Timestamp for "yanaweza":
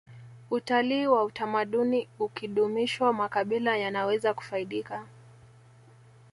3.77-4.33